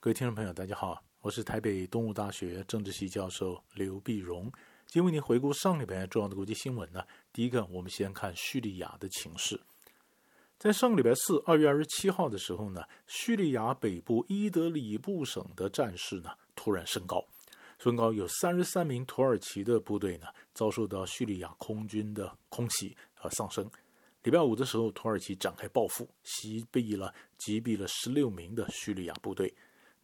[0.00, 4.44] 各位听众朋友，大家好，我是台北东吴大学政治系教授刘碧荣。
[4.86, 7.02] 今天为您回顾上礼拜重要的国际新闻呢。
[7.32, 9.60] 第一个，我们先看叙利亚的情势。
[10.56, 17.26] 在上个礼拜四，二月二十七号的时候呢，叙利亚北部伊德里布省的战事呢突然升高，
[17.80, 23.68] 升高有三十三名土耳其的部队呢遭受到叙利亚空军的空袭而丧生。
[24.22, 29.52] 礼拜五的时候，土耳其展开报复，袭毙了击毙了十六名的叙利亚部队。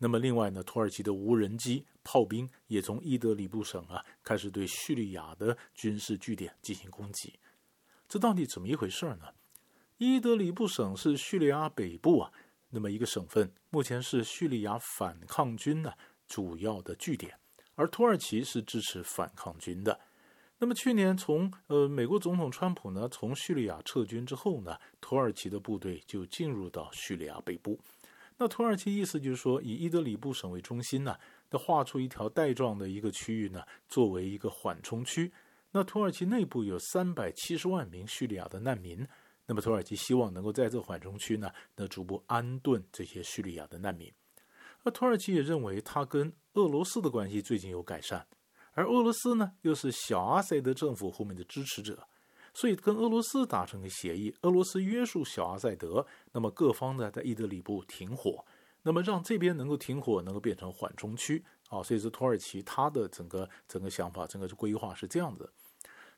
[0.04, 7.32] 那么，另外呢，土耳其的无人机、炮兵也从伊德里布省啊开始对叙利亚的军事据点进行攻击。
[8.06, 9.28] 这到底怎么一回事呢？
[9.96, 12.30] 伊德里布省是叙利亚北部啊，
[12.68, 15.90] 那么一个省份，目前是叙利亚反抗军呢
[16.26, 17.34] 主要的据点，
[17.74, 19.98] 而土耳其是支持反抗军的。
[20.58, 27.80] 那么去年从呃美国总统川普呢从叙利亚撤军之后呢，土耳其的部队就进入到叙利亚北部。
[28.36, 31.16] 那土耳其意思就是说，以伊德里布省为中心呢，
[31.50, 35.32] 那画出一条带状的一个区域呢，作为一个缓冲区。
[35.70, 39.06] 那土耳其内部有三百七十万名叙利亚的难民，
[39.46, 44.12] 那么土耳其希望能够在这缓冲区呢，那逐步安顿这些叙利亚的难民。
[44.82, 48.26] 而土耳其也认为，他跟俄罗斯的关系最近有改善，
[48.72, 52.06] 而俄罗斯呢，又是小阿塞德政府后面的支持者。
[52.54, 58.44] 所以跟俄罗斯达成个协议，俄罗斯约束小阿塞德，那么各方呢在伊德里布停火，
[58.82, 61.82] 那么让这边能够停火，能够变成缓冲区啊。
[61.82, 65.52] 所以说土耳其他的整个整个想法，整个规划是这样子。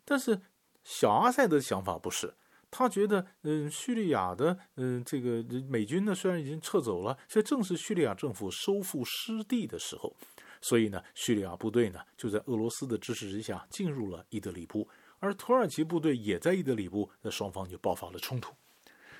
[0.05, 0.41] 但是
[0.85, 2.35] 小阿塞德想法不是，
[2.71, 10.15] 他觉得嗯，叙利亚的嗯这个美军呢虽然已经撤走了，现在正是叙利亚政府收复失地的时候，
[10.61, 14.87] 所以呢叙利亚部队呢就在俄罗斯的支持之下进入了伊德里布。
[15.19, 18.55] 而土耳其部队也在伊德里布，那双方就爆发了冲突。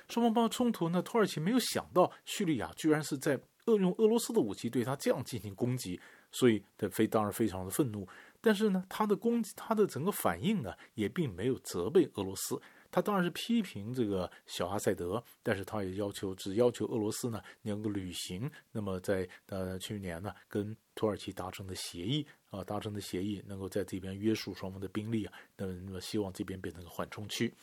[0.09, 5.99] 双方爆发冲突，那土耳其没有想到叙利亚居然是在恶用俄罗斯的武器对他这样进行攻击，
[6.31, 8.07] 所以他非当然非常的愤怒。
[8.39, 12.61] 但是呢，他的攻击，他的整个反应呢，也并没有责备俄罗斯。
[12.97, 18.49] 他当然是批评这个小阿塞德，但是他也要求只要求俄罗斯呢能够履行。
[18.71, 27.53] 那么在呃去年呢跟土耳其达成的协议啊，达成的协议能够在这边约束双方的兵力啊，那么希望这边变成个缓冲区。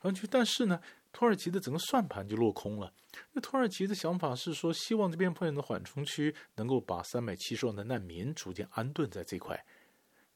[0.00, 0.78] 缓冲区，但是呢，
[1.14, 2.92] 土耳其的整个算盘就落空了。
[3.32, 9.64] 那土耳其的想法是说，希望这边碰见的缓冲区能够把三百七十万的难民逐渐安顿在这块。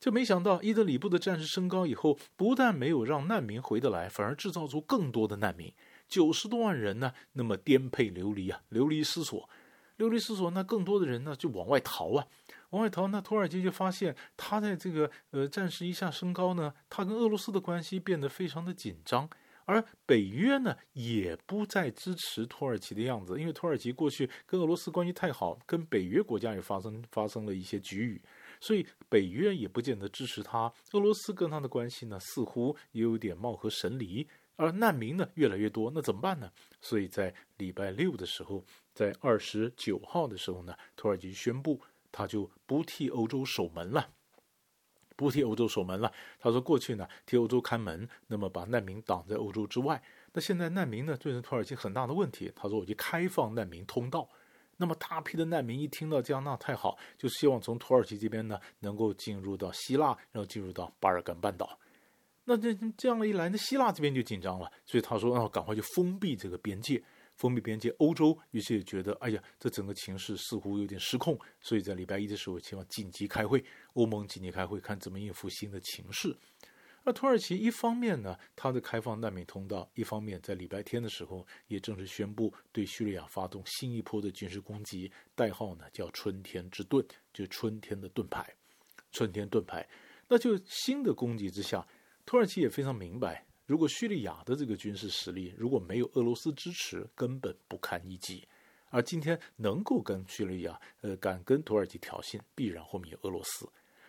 [0.00, 5.72] 就没想到伊德里布的战事升高以后，不但没有让难民回得来，反而制造出更多的难民，
[6.08, 9.48] 九十多万人呢，那么颠沛流离啊，流离失所，
[9.96, 12.26] 流离失所，那更多的人呢就往外逃啊，
[12.70, 13.08] 往外逃。
[13.08, 19.28] 那土耳其就发现，他在这个呃战事一下升高呢，他跟俄罗斯的关系变得非常的紧张，
[19.64, 28.22] 而北约呢也不再支持土耳其的样子，因为土耳其过去跟俄罗斯关系太好，跟北约国家也发生发生了一些局域。
[28.60, 34.26] 所以北约也不见得支持他，俄罗斯跟他的关系呢，似乎也有点貌合神离，
[34.56, 36.50] 而难民呢越来越多，那怎么办呢？
[36.80, 41.80] 所以在礼拜六的时候，在二十九号的时候呢，土耳其宣布
[42.10, 44.10] 他就不替欧洲守门了，
[45.16, 46.12] 不替欧洲守门了。
[46.38, 50.02] 他说过去呢替欧洲看门，那么把难民挡在欧洲之外，
[50.32, 52.52] 那现在难民呢对土耳其很大的问题。
[52.56, 54.28] 他说我就开放难民通道。
[54.78, 61.78] 那么大批的难民一听到这样，那太好，就希望从土耳其这边呢能够进入到希腊，然后进入到巴尔干半岛。
[62.44, 67.02] 那这这样一来，那希腊这边就紧张了，所以他说，那赶快就封闭这个边界，
[67.34, 67.90] 封闭边界。
[67.98, 73.62] 欧洲于是也觉得，哎呀，这整个情势似乎有点失控，所以在礼拜一的时候，希望紧急开会，
[73.92, 76.34] 欧盟紧急开会，看怎么应付新的情势。
[77.08, 87.02] 那土耳其一方面呢，它的开放难民通道；一方面在礼拜天的时候，也正式宣布对叙利亚发动新一波的军事攻击，代号呢叫“春天之盾”，
[87.32, 88.54] 就春天的盾牌，
[89.10, 89.88] 春天盾牌。
[90.28, 91.88] 那就新的攻击之下，
[92.26, 98.46] 土耳其也非常明白，如果叙利亚的这个军事实力如果没有俄罗斯支持，根本不堪一击。
[98.90, 103.66] 而今天能够跟叙利亚，呃，敢跟土耳其挑衅，必然后面有俄罗斯。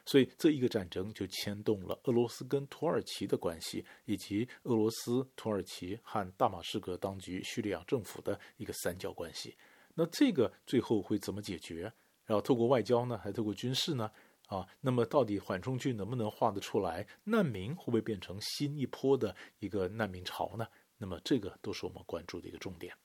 [0.09, 9.56] 所以这一个战争就牵动了俄罗斯跟土耳其的关系，以及俄罗斯、土耳其和大马士革当局、叙利亚政府的一个三角关系。
[9.94, 11.94] 那这个最后会怎么解决？
[12.25, 14.09] 然后透过外交呢，还透过军事呢？
[14.47, 17.06] 啊，那么到底缓冲区能不能画得出来？
[17.25, 20.67] 难民会不会变成新一波的一个难民潮呢？
[20.97, 22.95] 那么这个都是我们关注的一个重点。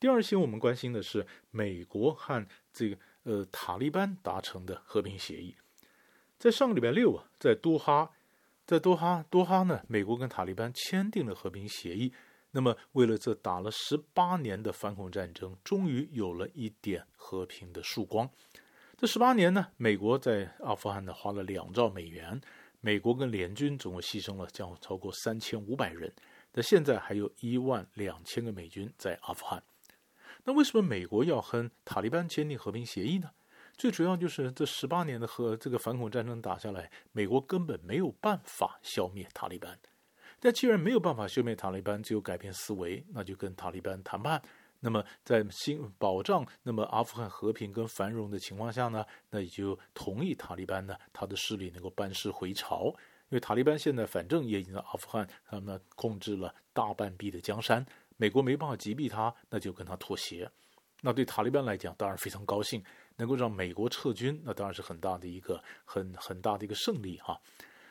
[0.00, 2.98] 第二些我们关心的是美国和这个。
[3.26, 5.56] 呃，塔利班达成的和平协议，
[6.38, 8.12] 在上个礼拜六啊，在多哈，
[8.64, 12.12] 在多哈，多哈呢，美国跟塔利班签订了和平协议。
[12.52, 18.30] 那么为了这打了十八年的反恐战争，终于有了一点和平的曙光。
[18.96, 22.40] 这十八年呢，美国在阿富汗呢花了两兆美元，
[22.80, 26.14] 美国跟联军总共牺牲了将超过三千五百人。
[26.52, 29.60] 那现在还有一万两千个美军在阿富汗。
[30.46, 33.28] 那为什么美国要和塔利班签订和平协议呢？
[33.76, 39.76] 最主要就是这十八年的和这个反恐战争打下来，美国根本没有办法消灭塔利班。
[40.38, 44.40] 但既然没有办法消灭塔利班，只有改变思维，那就跟塔利班谈判。
[44.78, 52.94] 那么在新保障那么阿富汗和平跟繁荣的情况下呢，那也就同意塔利班呢，他的势力能够班师回朝。
[53.28, 57.84] 因为塔利班现在反正也已经在阿富汗，他们控制了大半壁的江山，
[58.16, 60.50] 美国没办法击毙他，那就跟他妥协。
[61.02, 62.82] 那对塔利班来讲，当然非常高兴。
[63.18, 67.40] 能够让美国撤军，那当然是很大的一个很很大的一个胜利哈。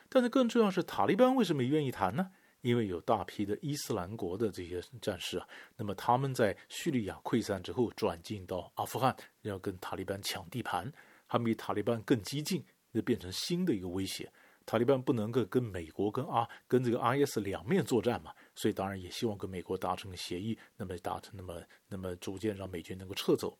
[0.08, 2.30] 但是更重要是，塔利班为什么愿意谈呢？
[2.60, 10.92] 因为有大批的伊斯兰国的这些战士啊，那么他们在叙利亚溃散之后转进到阿富汗，要跟塔利班抢地盘，
[11.26, 12.64] 他们比塔利班更激进，
[12.94, 14.30] 就变成新的一个威胁。
[14.64, 23.56] 塔利班不能够跟美国跟阿跟这个 IS 两面作战嘛，所以当然也希望跟美国达成个协议，那么达成那么那么逐渐让美军能够撤走。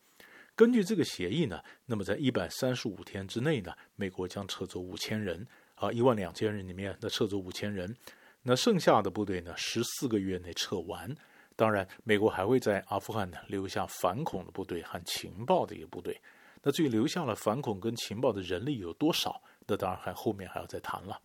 [0.57, 7.95] 根据这个协议呢，那么在一百三十五天之内呢，美国将撤走五千人啊，一万两千人里面那撤走五千人，
[8.43, 11.15] 那剩下的部队呢，十四个月内撤完。
[11.55, 16.19] 当然，美国还会在阿富汗呢留下反恐的部队和情报的一个部队。
[16.63, 21.21] 那至于留下了反恐跟情报的人力有多少，那当然还后面还要再谈了。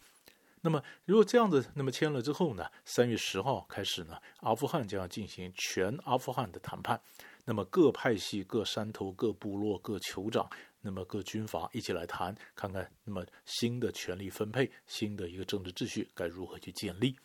[0.61, 7.01] 那么如果这样子，那么签了之后呢，三月十号开始呢，阿富汗将要进行全阿富汗的谈判。
[7.45, 10.47] 那么各派系、各山头、各部落、各酋长，
[10.81, 17.17] 那么各军阀一起来谈，看看那么新的权力分配、新的一个政治秩序该如何去建立。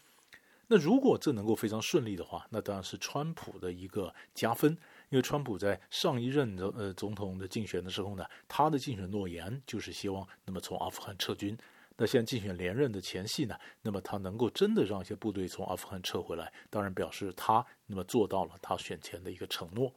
[0.69, 4.73] 那如果这能够非常顺利的话，那当然是川普的一个加分，
[5.11, 11.56] 因为川普在上一任的呃总统的竞选的时候呢，他的竞选诺言就是希望那么从阿富汗撤军。
[11.98, 19.93] 那现在竞选连任的前夕呢，那么他能够真的让一些部队从阿富汗撤回来，当然表示他那么做到了他选前的一个承诺。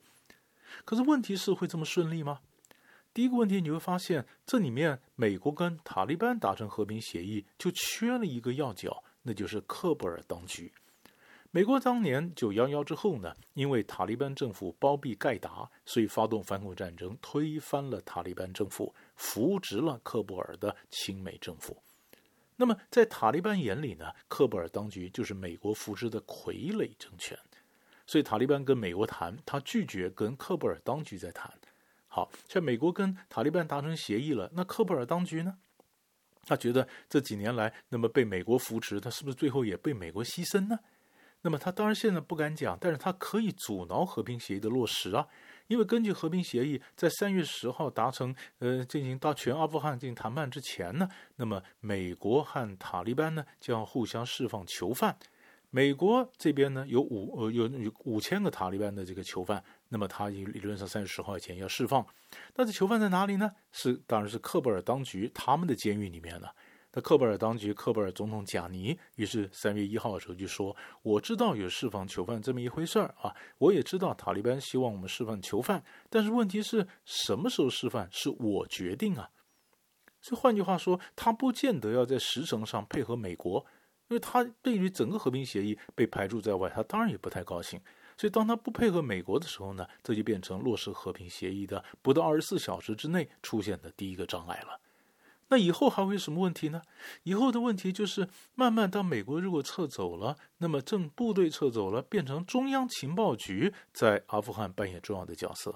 [0.86, 2.40] 可是问题是会这么顺利吗？
[3.14, 10.72] 第一个问题你会发现，这里面美国跟塔利班达成和平协议就缺了一个要角，那就是喀布尔当局。
[11.52, 21.76] 美国当年九幺幺之后呢，因为塔利班政府包庇盖达，所以发动反恐战争，推翻了塔利班政府，扶植了喀布尔的亲美政府。
[22.62, 27.40] 那么，在塔利班眼里呢，喀布尔当局就是美国扶持的傀儡政权，
[28.06, 31.50] 所以塔利班跟美国谈，他拒绝跟喀布尔当局再谈。
[32.10, 35.58] 好，像美国跟塔利班达成协议了，那喀布尔当局呢？
[36.44, 40.80] 他觉得这几年来，那么被美国扶持，他是不是最后也被美国牺牲呢？
[41.44, 45.26] 那么他当然现在不敢讲，但是他可以阻挠和平协议的落实啊。
[45.70, 55.16] 因为根据和平协议，在三月十号达成，呃，进行到全阿富汗进行谈判之前呢，那么美国和塔利班呢将互相释放囚犯。
[55.70, 62.04] 美国这边呢有五呃有有五千个塔利班的这个囚犯，那么他理论上三月十号以前要释放。
[62.52, 63.52] 但是囚犯在哪里呢？
[63.72, 66.52] 是当然是喀布尔当局他们的监狱里面了。
[66.92, 79.30] 那克布尔当局，克布尔总统贾尼于是三月一号的时候就说：“我知道有释放囚犯这么一回事儿啊，我也知道塔利班希望我们释放囚犯，但是问题是什么时候释放是我决定啊。
[80.20, 83.64] 所以换句话说，他不见得要在时程上配合美国，
[84.08, 87.80] 因为他对于整个和平协议被排除在外，他当然也不太高兴。
[88.18, 94.82] 所以当他不配合美国的时候呢，这就变成落实和平协议的不到二十四小时之内出现的第一个障碍了。”
[95.50, 96.82] 那以后还会有什么问题呢？
[97.24, 105.76] 以后的问题就是，慢慢当美国如果撤走了，那么正部队撤走了，变成中央情报局在阿富汗扮演重要的角色。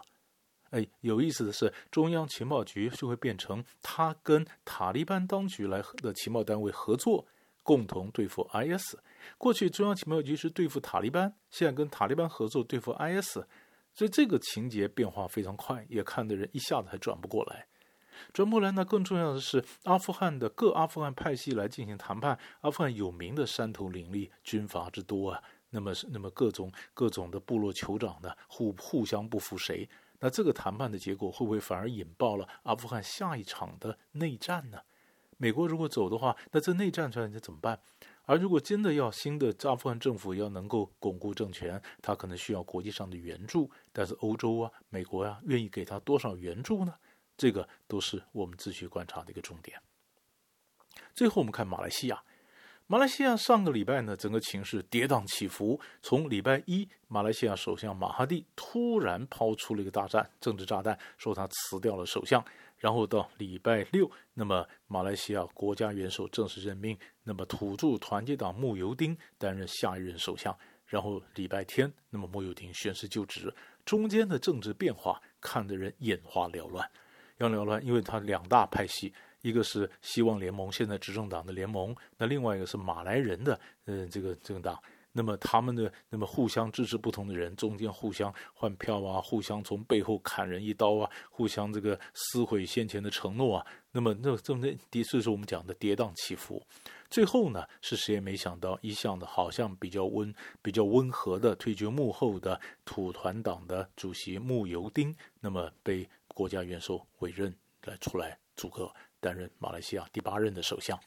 [0.69, 7.27] 哎，有意思的是，中央情报局就会变成他跟塔利班当局来的情报单位合作，
[7.61, 8.95] 共同对付 IS。
[9.37, 13.37] 过去中央情报局是对付塔利班，现在跟塔利班合作对付 IS，
[13.93, 17.67] 所以这个情节变化非常快，也看的人一下子还转不过来。
[18.31, 22.37] 转过来呢，更重要的是，阿富汗的各阿富汗派系来进行谈判。
[22.61, 25.41] 阿富汗有名的山头林立，军阀之多啊。
[25.71, 29.89] 那么，那么各种各种的部落酋长呢，互互相不服谁。
[30.19, 34.79] 那这个谈判的结果会不会反而引爆了阿富汗下一场的内战呢？
[35.37, 37.79] 美国如果走的话，那这内战出来你怎么办？
[38.25, 43.69] 而如果真的要新的阿富汗政府要能够巩固政权，他可能需要国际上的援助。
[43.91, 46.93] 但是欧洲啊、美国啊，愿意给他多少援助呢？
[47.37, 49.79] 这个都是我们继续观察的一个重点。
[51.13, 52.23] 最后，我们看马来西亚。
[52.85, 55.79] 马来西亚上个礼拜呢，整个情势跌宕起伏。
[56.01, 62.43] 从礼拜一，马来西亚首相马哈蒂突然抛出了一个大战，政治炸弹，说他辞掉了首相。
[62.77, 70.55] 然后到礼拜六，那么马来西亚国家元首正式任命，那么土著团结党慕尤丁担任下一任首相。
[70.85, 73.51] 然后礼拜天，那么慕尤丁宣誓就职。
[73.85, 76.87] 中间的政治变化看得人眼花缭乱，
[77.37, 79.13] 要缭乱，因为他两大派系。
[79.41, 84.81] 一个是希望联盟，现在执政党的联盟，那另外一个是马来人的，呃，这个政党。
[85.11, 93.67] 那么他们的那么互相支持不同的人，中间互相换票啊，互相从背后砍人一刀啊，互相这个撕毁先前的承诺啊。
[93.91, 96.65] 那么那这么的，确是我们讲的跌宕起伏。
[97.09, 108.91] 最后呢，是谁也没想到，一向的好像比较温、比较温和的退居幕后的土团党的主席慕尤丁，那么被国家元首委任来出来组阁。
[109.19, 110.99] 担任马来西亚第八任的首相。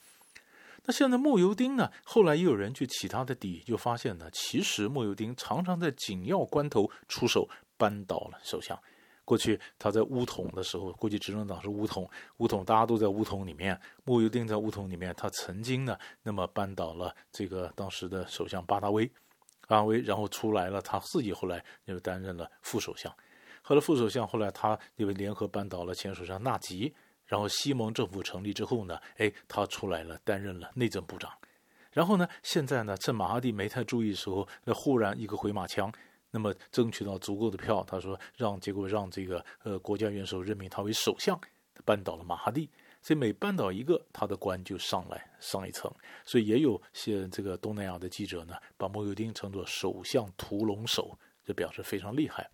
[0.86, 1.92] 那现在慕尤丁呢？
[2.02, 8.74] 后来也有人去起他的底，就发现呢，其实慕尤丁常常在紧要关头出手扳倒了首相。
[9.22, 13.78] 过去他在巫统的时候，过去执政党是巫统，巫统大家都在巫统里面。
[14.04, 19.04] 慕尤丁在巫统里面，他曾经呢，那么扳倒了这个当时的首相巴达威，
[19.68, 23.14] 巴达威，然后出来了，他自己后来又担任了副首相。
[23.68, 26.94] 后来副首相后来他因为联合扳倒了前首相纳吉。
[27.26, 31.28] 然后西蒙政府成立之后呢，哎，他出来了，担任了内政部长。
[31.90, 35.92] 然后呢，现在呢，趁马哈蒂没太注意的时候，那忽然一个回马枪，
[36.30, 41.36] 那么争取到足够的票，他说让结果让这个呃国家元首任命他为首相，
[41.84, 42.70] 扳倒了马哈蒂。
[43.02, 45.92] 所以每扳倒一个，他的官就上来上一层。
[46.24, 52.48] 所以也有些这个东南亚的记者呢，把莫尤丁称作首相屠龙手，就表示非常厉害。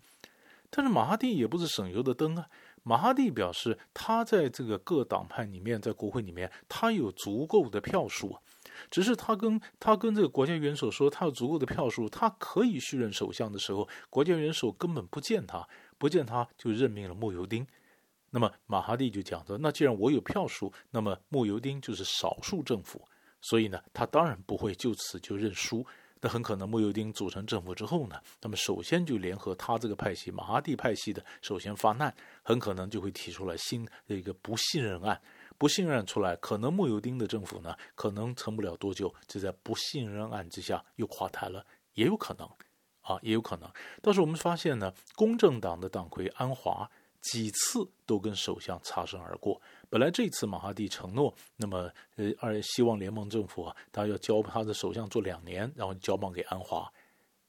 [0.75, 2.47] 但是马哈蒂也不是省油的灯啊。
[2.81, 8.35] 马哈蒂表示，他在这个各党派里面，在国会里面，他有足够的票数，
[8.89, 15.65] 只是他跟他跟这个国家元首说，他有足够的票数，他可以续任首相的时候，国家元首根本不见他，
[15.97, 17.65] 不见他就任命了慕尤丁。
[18.31, 23.07] 那么马哈蒂就讲着，那既然我有票数，那么慕尤丁就是少数政府，
[23.41, 25.85] 所以呢，他当然不会就此就认输。
[26.23, 35.21] 那很可能穆尤丁组成政府之后呢，那么首先就联合他这个派系马哈蒂派系的首先发难，很可能就会提出来新的一个不信任案，
[35.57, 41.65] 不信任出来，可能穆尤丁的政府呢，可能撑不了多久，就在不信任案之下又垮台了，
[41.95, 42.47] 也有可能，
[43.01, 43.69] 啊，也有可能。
[44.01, 46.89] 但是我们发现呢，公正党的党魁安华
[47.21, 49.61] 几次都跟首相擦身而过。
[49.93, 56.91] 本来这次马哈蒂承诺，那么呃二希望联盟政府啊，他要交他的首相做两年，然后交棒给安华。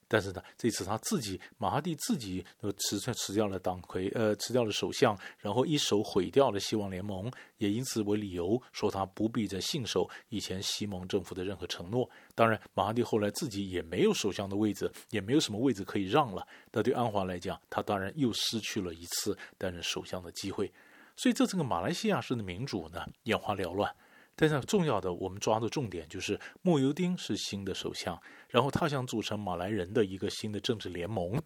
[0.06, 12.06] 但是呢，这次他自己马哈蒂自己呃辞辞掉了党魁，呃辞掉了首相，然后一手毁掉了希望联盟，也因此为理由说他不必再信守以前西蒙政府的任何承诺。
[12.34, 16.46] 当然，马哈蒂后来自己也没有首相的位置，也没有什么位置可以让了。
[16.70, 20.70] 那对安华来讲，他当然又失去了一次担任首相的机会。
[21.16, 23.94] 所以这整个马来西亚式的民主呢，眼花缭乱。
[24.36, 31.40] 但是重要的，我们抓的重点就是慕尤丁是新的首相，然后他想组成马来人的一个新的政治联盟。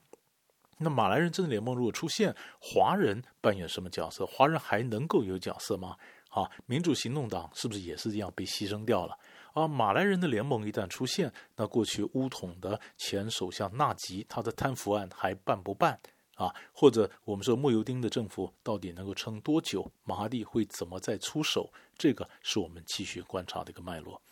[0.79, 4.25] 那马来人政治联盟如果出现，华人扮演什么角色？
[4.25, 5.97] 华人还能够有角色吗？
[6.31, 9.19] 啊，民主行动党是不是也是这样被牺牲掉了？
[9.53, 15.99] 啊，马来人的联盟一旦出现，那过去巫统的前首相纳吉他的贪腐案还办不办？
[16.39, 19.91] 啊，或者我们说莫尤丁的政府到底能够撑多久？
[20.05, 21.69] 马哈蒂会怎么再出手？
[21.99, 24.23] 这个是我们继续观察的一个脉络。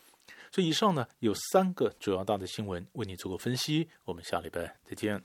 [0.53, 3.89] 所以以上呢，有三个主要大的新闻为你做过分析。
[4.05, 5.21] 我们下礼拜再见。